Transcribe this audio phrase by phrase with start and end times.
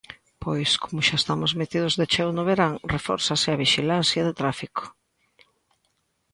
[0.43, 4.83] Pois como xa estamos metidos de cheo no verán, refórzase a vixilancia de tráfico.